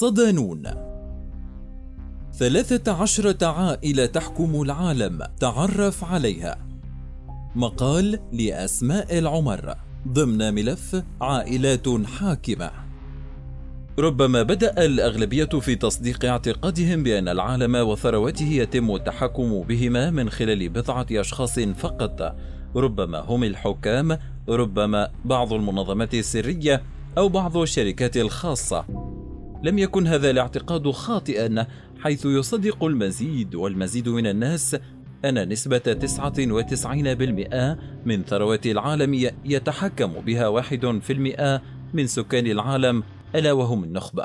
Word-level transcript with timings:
صدانون 0.00 0.62
ثلاثة 2.32 2.92
عشرة 2.92 3.46
عائلة 3.46 4.06
تحكم 4.06 4.62
العالم 4.62 5.22
تعرف 5.40 6.04
عليها. 6.04 6.68
مقال 7.56 8.18
لأسماء 8.32 9.18
العمر 9.18 9.74
ضمن 10.08 10.54
ملف 10.54 11.02
عائلات 11.20 11.88
حاكمة. 12.06 12.70
ربما 13.98 14.42
بدأ 14.42 14.84
الأغلبية 14.84 15.44
في 15.44 15.74
تصديق 15.74 16.24
اعتقادهم 16.24 17.02
بأن 17.02 17.28
العالم 17.28 17.74
وثروته 17.74 18.46
يتم 18.46 18.94
التحكم 18.94 19.62
بهما 19.62 20.10
من 20.10 20.30
خلال 20.30 20.68
بضعة 20.68 21.06
أشخاص 21.12 21.58
فقط. 21.58 22.36
ربما 22.76 23.18
هم 23.18 23.44
الحكام 23.44 24.18
ربما 24.48 25.08
بعض 25.24 25.52
المنظمات 25.52 26.14
السرية 26.14 26.82
أو 27.18 27.28
بعض 27.28 27.56
الشركات 27.56 28.16
الخاصة. 28.16 29.07
لم 29.62 29.78
يكن 29.78 30.06
هذا 30.06 30.30
الاعتقاد 30.30 30.90
خاطئا 30.90 31.66
حيث 32.00 32.26
يصدق 32.26 32.84
المزيد 32.84 33.54
والمزيد 33.54 34.08
من 34.08 34.26
الناس 34.26 34.76
أن 35.24 35.48
نسبة 35.48 35.78
99% 35.78 37.76
من 38.06 38.22
ثروات 38.24 38.66
العالم 38.66 39.30
يتحكم 39.44 40.12
بها 40.12 40.62
1% 40.62 41.60
من 41.94 42.06
سكان 42.06 42.46
العالم 42.46 43.02
ألا 43.34 43.52
وهم 43.52 43.84
النخبة. 43.84 44.24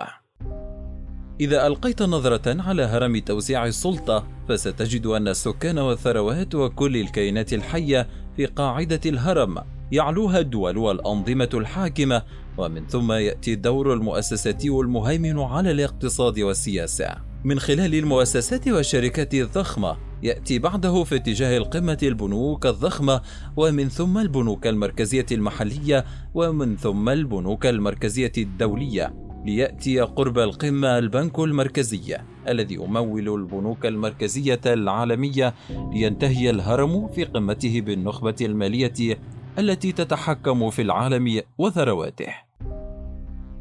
إذا 1.42 1.68
ألقيت 1.68 2.02
نظرة 2.02 2.62
على 2.62 2.84
هرم 2.84 3.18
توزيع 3.18 3.66
السلطة 3.66 4.28
فستجد 4.50 5.06
أن 5.06 5.28
السكان 5.28 5.80
والثروات 5.80 6.56
وكل 6.56 6.98
الكائنات 6.98 7.54
الحية 7.54 8.08
في 8.38 8.46
قاعدة 8.46 9.02
الهرم 9.06 9.58
يعلوها 9.92 10.40
الدول 10.40 10.78
والأنظمة 10.78 11.50
الحاكمة 11.54 12.24
ومن 12.58 12.88
ثم 12.88 13.12
يأتي 13.12 13.54
الدور 13.54 13.94
المؤسساتي 13.94 14.70
المهيمن 14.70 15.40
على 15.40 15.72
الاقتصاد 15.72 16.40
والسياسة. 16.40 17.16
من 17.44 17.60
خلال 17.60 17.96
المؤسسات 17.96 18.68
والشركات 18.68 19.34
الضخمة 19.34 19.98
يأتي 20.24 20.60
بعده 20.60 21.04
في 21.04 21.16
اتجاه 21.16 21.58
القمة 21.58 21.98
البنوك 22.04 22.66
الضخمة 22.66 23.22
ومن 23.58 23.90
ثم 23.90 24.18
البنوك 24.18 24.68
المركزية 24.68 25.26
المحلية 25.32 26.06
ومن 26.34 26.78
ثم 26.78 27.10
البنوك 27.10 27.66
المركزية 27.66 28.32
الدولية. 28.38 29.14
ليأتي 29.46 30.00
قرب 30.00 30.40
القمة 30.40 30.98
البنك 30.98 31.40
المركزي 31.40 32.18
الذي 32.48 32.76
يمول 32.76 33.30
البنوك 33.30 33.86
المركزية 33.86 34.62
العالمية 34.66 35.54
لينتهي 35.94 36.50
الهرم 36.50 37.08
في 37.08 37.24
قمته 37.24 37.82
بالنخبة 37.82 38.36
المالية 38.42 39.18
التي 39.60 39.92
تتحكم 39.92 40.70
في 40.70 40.82
العالم 40.82 41.42
وثرواته. 41.58 42.34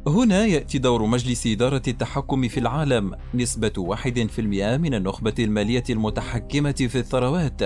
هنا 0.07 0.45
يأتي 0.45 0.77
دور 0.77 1.05
مجلس 1.05 1.47
إدارة 1.47 1.81
التحكم 1.87 2.47
في 2.47 2.59
العالم 2.59 3.15
نسبة 3.33 3.73
واحد 3.77 4.27
في 4.29 4.41
المئة 4.41 4.77
من 4.77 4.93
النخبة 4.93 5.33
المالية 5.39 5.83
المتحكمة 5.89 6.71
في 6.71 6.95
الثروات 6.95 7.61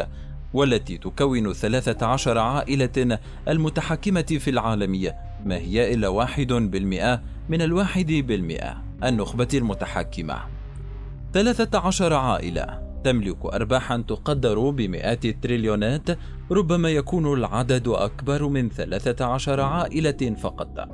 والتي 0.53 0.97
تكون 0.97 1.53
ثلاثة 1.53 2.05
عشر 2.05 2.37
عائلة 2.37 3.19
المتحكمة 3.47 4.21
في 4.21 4.49
العالم 4.49 5.13
ما 5.45 5.57
هي 5.57 5.93
إلا 5.93 6.07
واحد 6.07 6.47
بالمئة 6.47 7.21
من 7.49 7.61
الواحد 7.61 8.11
بالمئة 8.11 8.83
النخبة 9.03 9.47
المتحكمة 9.53 10.39
ثلاثة 11.33 11.79
عشر 11.79 12.13
عائلة 12.13 12.86
تملك 13.03 13.45
أرباحا 13.45 13.97
تقدر 13.97 14.69
بمئات 14.69 15.25
التريليونات 15.25 16.09
ربما 16.51 16.89
يكون 16.89 17.33
العدد 17.33 17.87
أكبر 17.87 18.47
من 18.47 18.69
13 18.69 19.61
عائلة 19.61 20.35
فقط. 20.41 20.89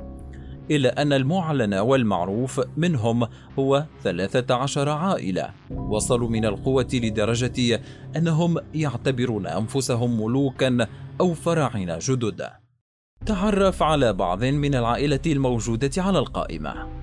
إلا 0.70 1.02
أن 1.02 1.12
المعلن 1.12 1.74
والمعروف 1.74 2.60
منهم 2.76 3.28
هو 3.58 3.84
13 4.02 4.88
عائلة. 4.88 5.50
وصلوا 5.70 6.28
من 6.28 6.44
القوة 6.44 6.88
لدرجة 6.92 7.80
أنهم 8.16 8.56
يعتبرون 8.74 9.46
أنفسهم 9.46 10.22
ملوكا 10.24 10.86
أو 11.20 11.34
فراعنة 11.34 11.98
جدد. 12.00 12.48
تعرف 13.26 13.82
على 13.82 14.12
بعض 14.12 14.44
من 14.44 14.74
العائلة 14.74 15.20
الموجودة 15.26 15.90
على 16.02 16.18
القائمة. 16.18 16.93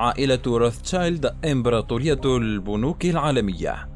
عائلة 0.00 0.40
روثشايلد 0.46 1.34
إمبراطورية 1.44 2.20
البنوك 2.24 3.04
العالمية. 3.06 3.88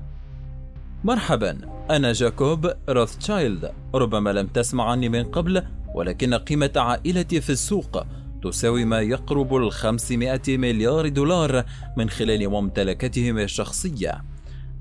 مرحبا 1.05 1.59
أنا 1.91 2.13
جاكوب 2.13 2.73
روثشايلد 2.89 3.73
ربما 3.95 4.31
لم 4.31 4.47
تسمع 4.47 4.91
عني 4.91 5.09
من 5.09 5.25
قبل 5.25 5.63
ولكن 5.95 6.35
قيمة 6.35 6.73
عائلتي 6.77 7.41
في 7.41 7.51
السوق 7.51 8.07
تساوي 8.43 8.85
ما 8.85 9.01
يقرب 9.01 9.57
ال 9.57 9.73
500 9.73 10.41
مليار 10.49 11.09
دولار 11.09 11.65
من 11.97 12.11
خلال 12.11 12.49
ممتلكاتهم 12.49 13.39
الشخصية 13.39 14.25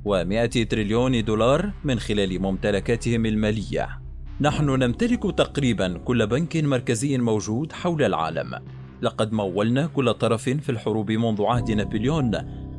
و100 0.06 0.68
تريليون 0.70 1.24
دولار 1.24 1.72
من 1.84 2.00
خلال 2.00 2.42
ممتلكاتهم 2.42 3.26
المالية. 3.26 4.00
نحن 4.42 4.66
نمتلك 4.66 5.24
تقريبا 5.38 5.98
كل 5.98 6.28
بنك 6.28 6.58
مركزي 6.58 7.18
موجود 7.18 7.72
حول 7.72 8.04
العالم. 8.04 8.60
لقد 9.02 9.32
مولنا 9.32 9.88
كل 9.88 10.14
طرف 10.14 10.44
في 10.44 10.70
الحروب 10.70 11.12
منذ 11.12 11.44
عهد 11.44 11.72
نابليون. 11.72 12.32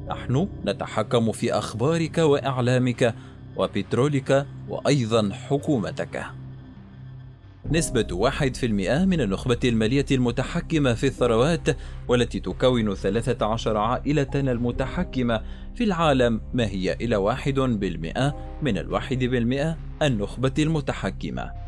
نحن 0.09 0.49
نتحكم 0.67 1.33
في 1.33 1.53
أخبارك 1.53 2.19
وإعلامك 2.19 3.15
وبترولك 3.57 4.47
وأيضا 4.69 5.31
حكومتك. 5.33 6.25
نسبة 7.71 8.07
واحد 8.13 8.57
في 8.57 8.67
المئة 8.67 9.05
من 9.05 9.21
النخبة 9.21 9.59
المالية 9.65 10.07
المتحكمة 10.11 10.95
في 10.95 11.07
الثروات 11.07 11.77
والتي 12.09 12.41
تكون 12.41 12.95
ثلاثة 12.95 13.47
عشر 13.47 13.77
عائلة 13.77 14.31
المتحكمة 14.35 15.43
في 15.75 15.85
العالم 15.85 16.41
ما 16.55 16.67
هي 16.67 16.93
إلى 16.93 17.17
واحد 17.17 17.55
بالمئة 17.55 18.59
من 18.63 18.79
الواحد 18.79 19.19
بالمئة 19.19 19.77
النخبة 20.03 20.55
المتحكمة. 20.59 21.68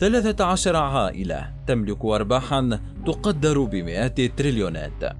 ثلاثة 0.00 0.44
عشر 0.44 0.76
عائلة 0.76 1.50
تملك 1.66 2.04
أرباحا 2.04 2.80
تقدر 3.06 3.64
بمئات 3.64 4.20
التريليونات 4.20 5.16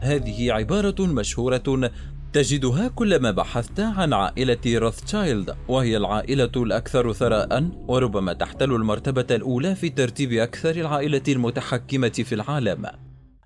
هذه 0.00 0.52
عبارة 0.52 1.06
مشهورة 1.06 1.90
تجدها 2.32 2.88
كلما 2.88 3.30
بحثت 3.30 3.80
عن 3.80 4.12
عائلة 4.12 4.58
روثشايلد 4.66 5.56
وهي 5.68 5.96
العائلة 5.96 6.50
الأكثر 6.56 7.12
ثراء 7.12 7.68
وربما 7.88 8.32
تحتل 8.32 8.72
المرتبة 8.72 9.26
الأولى 9.30 9.74
في 9.74 9.90
ترتيب 9.90 10.32
أكثر 10.32 10.70
العائلة 10.70 11.22
المتحكمة 11.28 12.08
في 12.08 12.34
العالم. 12.34 12.86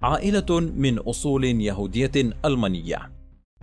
عائلة 0.02 0.60
من 0.60 0.98
أصول 0.98 1.44
يهودية 1.44 2.12
ألمانية. 2.44 3.12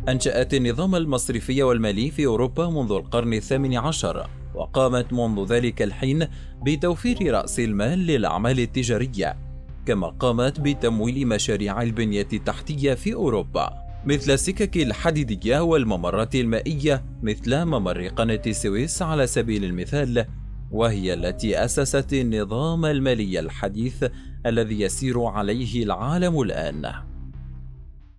أنشأت 0.10 0.54
النظام 0.54 0.96
المصرفي 0.96 1.64
والمالي 1.64 2.12
في 2.12 2.26
أوروبا 2.26 2.70
منذ 2.70 2.92
القرن 2.92 3.34
الثامن 3.34 3.78
عشر. 3.78 4.30
وقامت 4.56 5.14
منذ 5.14 5.46
ذلك 5.46 5.82
الحين 5.82 6.28
بتوفير 6.66 7.34
رأس 7.34 7.60
المال 7.60 8.00
للأعمال 8.00 8.60
التجارية 8.60 9.38
كما 9.86 10.08
قامت 10.08 10.60
بتمويل 10.60 11.28
مشاريع 11.28 11.82
البنية 11.82 12.28
التحتية 12.34 12.94
في 12.94 13.14
أوروبا 13.14 13.74
مثل 14.06 14.32
السكك 14.32 14.78
الحديدية 14.78 15.60
والممرات 15.60 16.36
المائية 16.36 17.06
مثل 17.24 17.66
ممر 17.66 18.08
قناة 18.08 18.42
السويس 18.48 19.02
على 19.02 19.28
سبيل 19.28 19.64
المثال 19.64 20.26
وهي 20.72 21.14
التي 21.14 21.66
أسست 21.66 22.14
النظام 22.14 22.86
المالي 22.86 23.40
الحديث 23.40 24.06
الذي 24.46 24.82
يسير 24.82 25.24
عليه 25.24 25.84
العالم 25.84 26.42
الآن. 26.42 26.94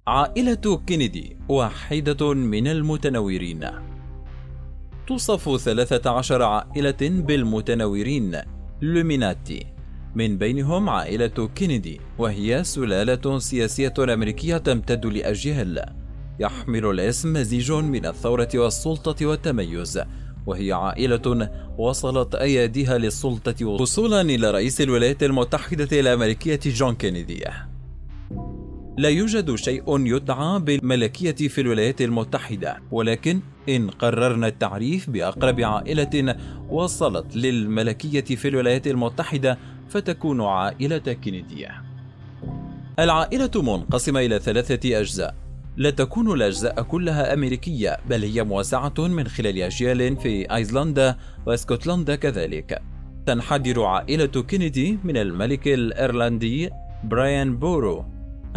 عائلة 0.06 0.80
كينيدي 0.86 1.36
واحدة 1.48 2.34
من 2.34 2.68
المتنورين 2.68 3.93
توصف 5.06 5.56
13 5.56 6.42
عائلة 6.42 6.96
بالمتنورين 7.00 8.40
لوميناتي. 8.82 9.66
من 10.14 10.38
بينهم 10.38 10.88
عائلة 10.88 11.48
كينيدي 11.54 12.00
وهي 12.18 12.64
سلالة 12.64 13.38
سياسية 13.38 13.94
أمريكية 13.98 14.56
تمتد 14.56 15.06
لأجيال 15.06 15.84
يحمل 16.40 16.86
الاسم 16.86 17.32
مزيج 17.32 17.72
من 17.72 18.06
الثورة 18.06 18.48
والسلطة 18.54 19.26
والتميز 19.26 20.00
وهي 20.46 20.72
عائلة 20.72 21.50
وصلت 21.78 22.34
أياديها 22.34 22.98
للسلطة 22.98 23.66
وصولا 23.66 24.20
إلى 24.20 24.50
رئيس 24.50 24.80
الولايات 24.80 25.22
المتحدة 25.22 26.00
الأمريكية 26.00 26.60
جون 26.66 26.94
كينيدي. 26.94 27.44
لا 28.98 29.08
يوجد 29.08 29.54
شيء 29.54 30.06
يدعى 30.06 30.60
بالملكية 30.60 31.48
في 31.48 31.60
الولايات 31.60 32.02
المتحدة 32.02 32.82
ولكن 32.90 33.40
إن 33.68 33.90
قررنا 33.90 34.46
التعريف 34.46 35.10
بأقرب 35.10 35.60
عائلة 35.60 36.36
وصلت 36.70 37.36
للملكية 37.36 38.36
في 38.36 38.48
الولايات 38.48 38.86
المتحدة 38.86 39.58
فتكون 39.88 40.42
عائلة 40.42 40.98
كينيدية. 40.98 41.82
العائلة 42.98 43.50
منقسمة 43.54 44.20
إلى 44.20 44.38
ثلاثة 44.38 45.00
أجزاء. 45.00 45.34
لا 45.76 45.90
تكون 45.90 46.32
الأجزاء 46.32 46.82
كلها 46.82 47.34
أمريكية 47.34 47.96
بل 48.10 48.24
هي 48.24 48.44
موسعة 48.44 48.94
من 48.98 49.28
خلال 49.28 49.62
أجيال 49.62 50.16
في 50.16 50.54
أيسلندا 50.54 51.16
وإسكتلندا 51.46 52.14
كذلك. 52.14 52.82
تنحدر 53.26 53.82
عائلة 53.84 54.42
كينيدي 54.42 54.98
من 55.04 55.16
الملك 55.16 55.68
الإيرلندي 55.68 56.70
براين 57.04 57.56
بورو 57.56 58.04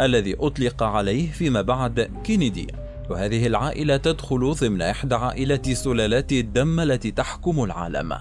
الذي 0.00 0.36
أطلق 0.40 0.82
عليه 0.82 1.30
فيما 1.30 1.62
بعد 1.62 2.10
كينيدي. 2.24 2.66
وهذه 3.10 3.46
العائلة 3.46 3.96
تدخل 3.96 4.52
ضمن 4.52 4.82
إحدى 4.82 5.14
عائلات 5.14 5.70
سلالات 5.70 6.32
الدم 6.32 6.80
التي 6.80 7.10
تحكم 7.10 7.64
العالم. 7.64 8.18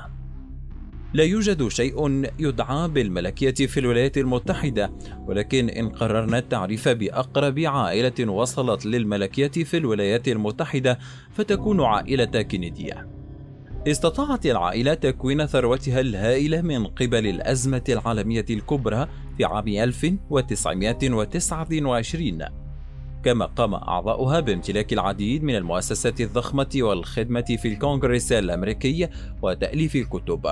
لا 1.14 1.24
يوجد 1.24 1.68
شيء 1.68 2.26
يدعى 2.40 2.88
بالملكية 2.88 3.68
في 3.68 3.80
الولايات 3.80 4.18
المتحدة 4.18 4.92
ولكن 5.28 5.70
إن 5.70 5.90
قررنا 5.90 6.38
التعريف 6.38 6.90
بأقرب 6.90 7.60
عائلة 7.60 8.32
وصلت 8.32 8.86
للملكية 8.86 9.64
في 9.64 9.78
الولايات 9.78 10.28
المتحدة 10.28 11.00
فتكون 11.34 11.82
عائلة 11.82 12.42
كينيدية. 12.42 13.08
استطاعت 13.88 14.46
العائلة 14.46 14.94
تكوين 14.94 15.46
ثروتها 15.46 16.00
الهائلة 16.00 16.62
من 16.62 16.88
قبل 16.88 17.28
الأزمة 17.28 17.84
العالمية 17.90 18.46
الكبرى 18.50 19.08
في 19.38 19.46
عام 19.46 19.68
1929 19.68 22.67
كما 23.24 23.46
قام 23.46 23.74
أعضاؤها 23.74 24.40
بامتلاك 24.40 24.94
العديد 24.94 25.44
من 25.44 25.56
المؤسسات 25.56 26.22
الضخمة 26.22 26.70
والخدمة 26.76 27.58
في 27.62 27.68
الكونغرس 27.68 28.32
الأمريكي 28.32 29.08
وتأليف 29.42 29.96
الكتب. 29.96 30.48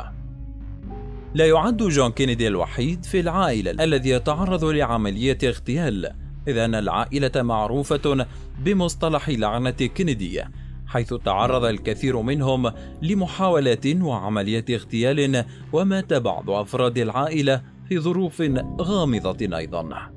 لا 1.34 1.46
يعد 1.46 1.78
جون 1.78 2.12
كينيدي 2.12 2.48
الوحيد 2.48 3.06
في 3.06 3.20
العائلة 3.20 3.72
الذي 3.72 4.10
يتعرض 4.10 4.66
لعملية 4.66 5.38
اغتيال 5.44 6.12
إذ 6.48 6.58
أن 6.58 6.76
العائلة 6.76 7.32
معروفة 7.36 8.26
بمصطلح 8.60 9.30
لعنة 9.30 9.70
كينيدي 9.70 10.44
حيث 10.88 11.14
تعرض 11.14 11.66
الكثير 11.66 12.22
منهم 12.22 12.72
لمحاولات 13.02 13.86
وعمليات 13.88 14.70
اغتيال 14.70 15.46
ومات 15.74 16.14
بعض 16.14 16.50
أفراد 16.50 16.98
العائلة 16.98 17.62
في 17.90 18.00
ظروف 18.00 18.44
غامضة 18.82 19.58
أيضا. 19.58 20.10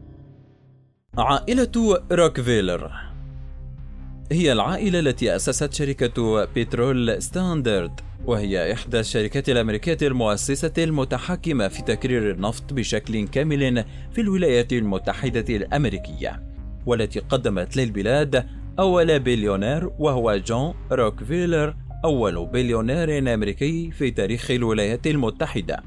عائلة 1.16 2.02
روكفيلر. 2.12 2.92
هي 4.32 4.52
العائلة 4.52 4.98
التي 4.98 5.36
أسست 5.36 5.72
شركة 5.72 6.44
بترول 6.44 7.22
ستاندرد 7.22 8.00
وهي 8.24 8.72
إحدى 8.72 9.00
الشركات 9.00 9.48
الأمريكية 9.48 9.96
المؤسسة 10.02 10.72
المتحكمة 10.78 11.68
في 11.68 11.82
تكرير 11.82 12.30
النفط 12.30 12.72
بشكل 12.72 13.28
كامل 13.28 13.84
في 14.12 14.20
الولايات 14.20 14.72
المتحدة 14.72 15.56
الأمريكية 15.56 16.42
والتي 16.86 17.20
قدمت 17.20 17.76
للبلاد 17.76 18.46
أول 18.78 19.20
بليونير 19.20 19.90
وهو 19.98 20.36
جون 20.36 20.74
روكفيلر 20.92 21.76
أول 22.04 22.46
بليونير 22.46 23.34
أمريكي 23.34 23.90
في 23.90 24.10
تاريخ 24.10 24.50
الولايات 24.50 25.06
المتحدة. 25.06 25.82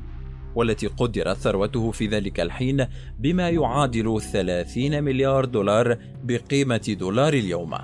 والتي 0.56 0.88
قدرت 0.88 1.38
ثروته 1.38 1.92
في 1.92 2.08
ذلك 2.08 2.40
الحين 2.40 2.88
بما 3.20 3.50
يعادل 3.50 4.22
30 4.22 5.04
مليار 5.04 5.46
دولار 5.46 5.98
بقيمة 6.24 6.96
دولار 7.00 7.34
اليوم 7.34 7.76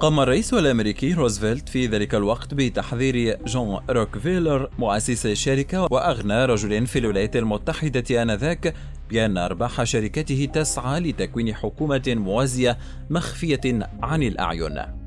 قام 0.00 0.20
الرئيس 0.20 0.54
الأمريكي 0.54 1.12
روزفلت 1.12 1.68
في 1.68 1.86
ذلك 1.86 2.14
الوقت 2.14 2.54
بتحذير 2.54 3.38
جون 3.46 3.80
روكفيلر 3.90 4.70
مؤسس 4.78 5.26
الشركة 5.26 5.88
وأغنى 5.90 6.44
رجل 6.44 6.86
في 6.86 6.98
الولايات 6.98 7.36
المتحدة 7.36 8.22
آنذاك 8.22 8.74
بأن 9.10 9.38
أرباح 9.38 9.84
شركته 9.84 10.48
تسعى 10.52 11.00
لتكوين 11.00 11.54
حكومة 11.54 12.02
موازية 12.06 12.78
مخفية 13.10 13.88
عن 14.02 14.22
الأعين. 14.22 15.05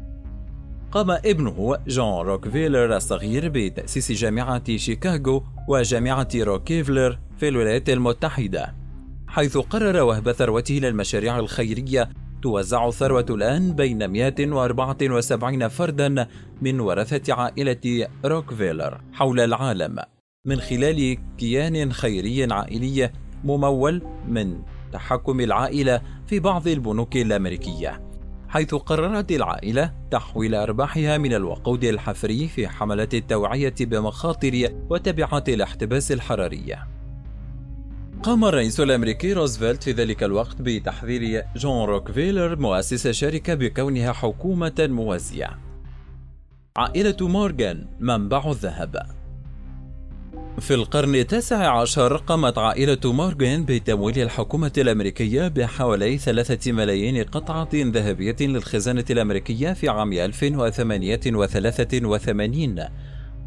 قام 0.91 1.11
ابنه 1.11 1.77
جون 1.87 2.25
روكفيلر 2.25 2.95
الصغير 2.95 3.49
بتأسيس 3.49 4.11
جامعة 4.11 4.77
شيكاغو 4.77 5.43
وجامعة 5.67 6.27
روكيفلر 6.35 7.19
في 7.37 7.47
الولايات 7.47 7.89
المتحدة، 7.89 8.75
حيث 9.27 9.57
قرر 9.57 10.01
وهب 10.03 10.31
ثروته 10.31 10.73
للمشاريع 10.73 11.39
الخيرية. 11.39 12.09
توزع 12.41 12.87
الثروة 12.87 13.25
الآن 13.29 13.73
بين 13.73 14.07
174 14.07 15.67
فردا 15.67 16.27
من 16.61 16.79
ورثة 16.79 17.33
عائلة 17.33 18.07
روكفيلر 18.25 19.01
حول 19.13 19.39
العالم 19.39 19.99
من 20.45 20.59
خلال 20.59 21.17
كيان 21.37 21.93
خيري 21.93 22.53
عائلي 22.53 23.11
ممول 23.43 24.01
من 24.27 24.61
تحكم 24.93 25.39
العائلة 25.39 26.01
في 26.27 26.39
بعض 26.39 26.67
البنوك 26.67 27.17
الأمريكية. 27.17 28.08
حيث 28.49 28.75
قررت 28.75 29.31
العائلة 29.31 29.93
تحويل 30.11 30.55
أرباحها 30.55 31.17
من 31.17 31.33
الوقود 31.33 31.83
الحفري 31.83 32.47
في 32.47 32.67
حملات 32.67 33.13
التوعية 33.13 33.75
بمخاطر 33.79 34.69
وتبعات 34.89 35.49
الاحتباس 35.49 36.11
الحراري 36.11 36.75
قام 38.23 38.45
الرئيس 38.45 38.79
الأمريكي 38.79 39.33
روزفلت 39.33 39.83
في 39.83 39.91
ذلك 39.91 40.23
الوقت 40.23 40.61
بتحذير 40.61 41.45
جون 41.55 41.85
روكفيلر 41.85 42.59
مؤسس 42.59 43.07
الشركة 43.07 43.53
بكونها 43.53 44.11
حكومة 44.11 44.87
موازية. 44.89 45.49
عائلة 46.77 47.15
مورغان 47.21 47.85
منبع 47.99 48.51
الذهب 48.51 49.18
في 50.59 50.73
القرن 50.73 51.15
التاسع 51.15 51.81
عشر 51.81 52.17
قامت 52.17 52.57
عائلة 52.57 52.99
مورغان 53.05 53.65
بتمويل 53.65 54.19
الحكومة 54.19 54.71
الأمريكية 54.77 55.47
بحوالي 55.47 56.17
ثلاثة 56.17 56.71
ملايين 56.71 57.23
قطعة 57.23 57.69
ذهبية 57.73 58.35
للخزانة 58.41 59.05
الأمريكية 59.09 59.73
في 59.73 59.89
عام 59.89 60.13
1883 60.13 62.85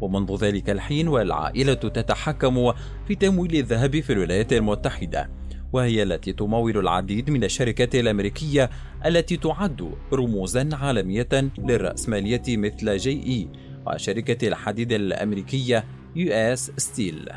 ومنذ 0.01 0.35
ذلك 0.35 0.69
الحين 0.69 1.07
والعائلة 1.07 1.73
تتحكم 1.73 2.73
في 3.07 3.15
تمويل 3.15 3.55
الذهب 3.55 3.99
في 3.99 4.13
الولايات 4.13 4.53
المتحدة 4.53 5.29
وهي 5.73 6.03
التي 6.03 6.33
تمول 6.33 6.77
العديد 6.77 7.29
من 7.29 7.43
الشركات 7.43 7.95
الأمريكية 7.95 8.69
التي 9.05 9.37
تعد 9.37 9.91
رموزا 10.13 10.69
عالمية 10.73 11.29
للرأسمالية 11.57 12.43
مثل 12.47 12.97
GE 12.97 13.47
وشركة 13.87 14.47
الحديد 14.47 14.91
الأمريكية 14.91 15.83
US 16.15 16.71
Steel 16.77 17.29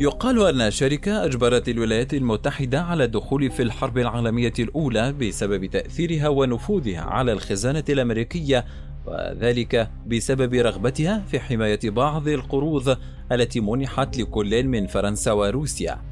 يقال 0.00 0.46
أن 0.46 0.60
الشركة 0.60 1.24
أجبرت 1.24 1.68
الولايات 1.68 2.14
المتحدة 2.14 2.82
على 2.82 3.04
الدخول 3.04 3.50
في 3.50 3.62
الحرب 3.62 3.98
العالمية 3.98 4.52
الأولى 4.58 5.12
بسبب 5.12 5.66
تأثيرها 5.66 6.28
ونفوذها 6.28 7.00
على 7.00 7.32
الخزانة 7.32 7.84
الأمريكية 7.88 8.64
وذلك 9.06 9.90
بسبب 10.06 10.54
رغبتها 10.54 11.24
في 11.30 11.40
حماية 11.40 11.80
بعض 11.84 12.28
القروض 12.28 12.96
التي 13.32 13.60
منحت 13.60 14.18
لكل 14.18 14.64
من 14.64 14.86
فرنسا 14.86 15.32
وروسيا. 15.32 16.09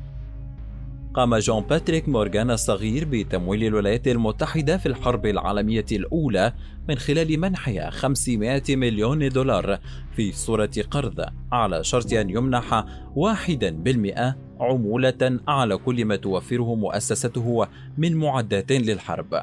قام 1.15 1.37
جون 1.37 1.63
باتريك 1.63 2.09
مورغان 2.09 2.51
الصغير 2.51 3.05
بتمويل 3.11 3.65
الولايات 3.65 4.09
المتحدة 4.09 4.77
في 4.77 4.87
الحرب 4.87 5.27
العالمية 5.27 5.85
الأولى 5.93 6.53
من 6.89 6.99
خلال 6.99 7.41
منحها 7.41 7.91
500 7.91 8.63
مليون 8.69 9.29
دولار 9.29 9.79
في 10.17 10.33
صورة 10.33 10.71
قرض 10.91 11.25
على 11.53 11.85
شرط 11.85 12.13
أن 12.13 12.31
يمنح 12.31 12.85
واحدا 13.17 13.71
بالمئة 13.71 14.37
عمولة 14.61 15.41
على 15.49 15.77
كل 15.77 16.05
ما 16.05 16.17
توفره 16.17 16.75
مؤسسته 16.75 17.67
من 17.99 18.17
معدات 18.17 18.73
للحرب. 18.73 19.43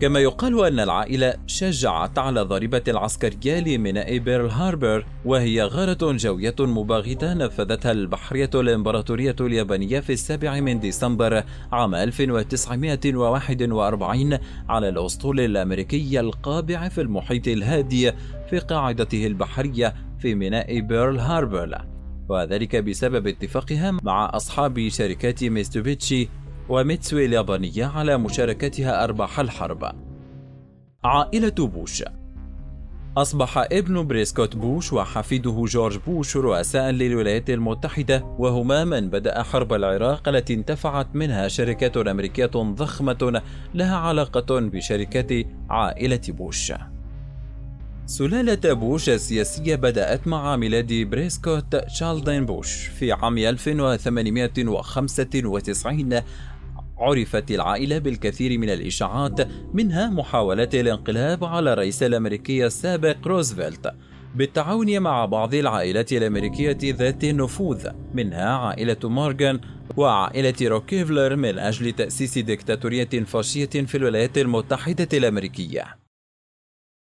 كما 0.00 0.20
يقال 0.20 0.64
أن 0.64 0.80
العائلة 0.80 1.34
شجعت 1.46 2.18
على 2.18 2.42
الضربة 2.42 2.82
العسكرية 2.88 3.60
لميناء 3.60 4.18
بيرل 4.18 4.50
هاربر 4.50 5.06
وهي 5.24 5.62
غارة 5.62 6.12
جوية 6.12 6.54
مباغتة 6.60 7.34
نفذتها 7.34 7.92
البحرية 7.92 8.50
الإمبراطورية 8.54 9.36
اليابانية 9.40 10.00
في 10.00 10.12
السابع 10.12 10.60
من 10.60 10.80
ديسمبر 10.80 11.44
عام 11.72 11.94
1941 11.94 14.38
على 14.68 14.88
الأسطول 14.88 15.40
الأمريكي 15.40 16.20
القابع 16.20 16.88
في 16.88 17.00
المحيط 17.00 17.48
الهادي 17.48 18.12
في 18.50 18.58
قاعدته 18.58 19.26
البحرية 19.26 19.94
في 20.18 20.34
ميناء 20.34 20.80
بيرل 20.80 21.18
هاربر. 21.18 21.84
وذلك 22.28 22.76
بسبب 22.76 23.26
اتفاقها 23.26 23.90
مع 24.02 24.30
أصحاب 24.34 24.88
شركات 24.88 25.44
ميتسوبيشي 25.44 26.28
وميتسوي 26.68 27.24
اليابانية 27.24 27.86
على 27.86 28.18
مشاركتها 28.18 29.04
أرباح 29.04 29.40
الحرب. 29.40 29.92
عائلة 31.04 31.52
بوش 31.58 32.04
أصبح 33.16 33.58
ابن 33.58 34.06
بريسكوت 34.06 34.56
بوش 34.56 34.92
وحفيده 34.92 35.64
جورج 35.64 35.98
بوش 36.06 36.36
رؤساء 36.36 36.90
للولايات 36.90 37.50
المتحدة 37.50 38.24
وهما 38.38 38.84
من 38.84 39.10
بدأ 39.10 39.42
حرب 39.42 39.72
العراق 39.72 40.28
التي 40.28 40.54
انتفعت 40.54 41.06
منها 41.14 41.48
شركات 41.48 41.96
أمريكية 41.96 42.50
ضخمة 42.56 43.42
لها 43.74 43.96
علاقة 43.96 44.60
بشركة 44.60 45.44
عائلة 45.70 46.20
بوش. 46.28 46.72
سلالة 48.06 48.72
بوش 48.72 49.08
السياسية 49.08 49.74
بدأت 49.74 50.28
مع 50.28 50.56
ميلاد 50.56 50.92
بريسكوت 50.92 51.88
شالدين 51.88 52.46
بوش 52.46 52.86
في 52.86 53.12
عام 53.12 53.38
1895 53.38 56.22
عرفت 56.98 57.50
العائلة 57.50 57.98
بالكثير 57.98 58.58
من 58.58 58.70
الإشاعات 58.70 59.48
منها 59.74 60.10
محاولات 60.10 60.74
الانقلاب 60.74 61.44
على 61.44 61.72
الرئيس 61.72 62.02
الأمريكي 62.02 62.66
السابق 62.66 63.26
روزفلت. 63.26 63.94
بالتعاون 64.34 65.00
مع 65.00 65.24
بعض 65.24 65.54
العائلات 65.54 66.12
الأمريكية 66.12 66.78
ذات 66.84 67.24
النفوذ 67.24 67.88
منها 68.14 68.48
عائلة 68.48 68.96
مورغان 69.04 69.60
وعائلة 69.96 70.54
روكيفلر 70.62 71.36
من 71.36 71.58
أجل 71.58 71.92
تأسيس 71.92 72.38
ديكتاتورية 72.38 73.24
فاشية 73.26 73.66
في 73.66 73.96
الولايات 73.96 74.38
المتحدة 74.38 75.08
الأمريكية. 75.12 75.98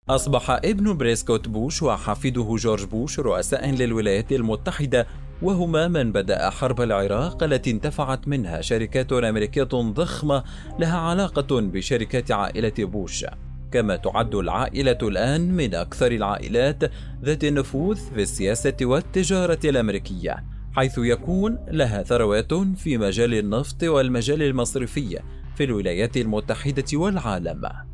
أصبح 0.08 0.50
ابن 0.50 0.96
بريسكوت 0.96 1.48
بوش 1.48 1.82
وحفيده 1.82 2.56
جورج 2.56 2.84
بوش 2.84 3.20
رؤساء 3.20 3.70
للولايات 3.70 4.32
المتحدة 4.32 5.06
وهما 5.44 5.88
من 5.88 6.12
بدأ 6.12 6.50
حرب 6.50 6.80
العراق 6.80 7.42
التي 7.42 7.70
انتفعت 7.70 8.28
منها 8.28 8.60
شركات 8.60 9.12
أمريكية 9.12 9.62
ضخمة 9.72 10.44
لها 10.78 10.98
علاقة 10.98 11.60
بشركات 11.60 12.32
عائلة 12.32 12.72
بوش. 12.78 13.24
كما 13.72 13.96
تعد 13.96 14.34
العائلة 14.34 14.98
الآن 15.02 15.52
من 15.52 15.74
أكثر 15.74 16.12
العائلات 16.12 16.84
ذات 17.24 17.44
النفوذ 17.44 17.96
في 17.96 18.22
السياسة 18.22 18.76
والتجارة 18.82 19.58
الأمريكية 19.64 20.44
حيث 20.72 20.98
يكون 20.98 21.58
لها 21.68 22.02
ثروات 22.02 22.54
في 22.54 22.98
مجال 22.98 23.34
النفط 23.34 23.82
والمجال 23.82 24.42
المصرفي 24.42 25.18
في 25.56 25.64
الولايات 25.64 26.16
المتحدة 26.16 26.84
والعالم. 26.94 27.93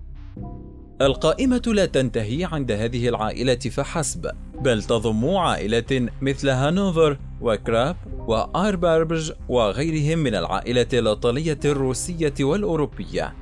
القائمة 1.01 1.63
لا 1.67 1.87
تنتهي 1.87 2.45
عند 2.45 2.73
هذه 2.73 3.09
العائلة 3.09 3.55
فحسب، 3.55 4.31
بل 4.61 4.83
تضم 4.83 5.29
عائلات 5.37 5.93
مثل 6.23 6.49
هانوفر 6.49 7.19
وكراب 7.41 7.97
وآربربج 8.29 9.33
وغيرهم 9.49 10.19
من 10.19 10.35
العائلات 10.35 10.95
الإيطالية 10.95 11.59
الروسية 11.65 12.35
والأوروبية. 12.41 13.35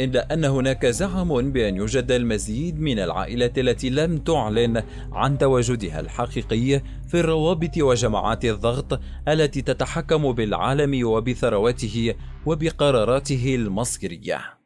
إلا 0.00 0.34
أن 0.34 0.44
هناك 0.44 0.86
زعم 0.86 1.52
بأن 1.52 1.76
يوجد 1.76 2.10
المزيد 2.10 2.80
من 2.80 2.98
العائلات 2.98 3.58
التي 3.58 3.90
لم 3.90 4.18
تعلن 4.18 4.82
عن 5.12 5.38
تواجدها 5.38 6.00
الحقيقي 6.00 6.82
في 7.08 7.20
الروابط 7.20 7.78
وجماعات 7.78 8.44
الضغط 8.44 9.00
التي 9.28 9.62
تتحكم 9.62 10.32
بالعالم 10.32 11.06
وبثرواته 11.06 12.14
وبقراراته 12.46 13.54
المصيرية 13.54 14.61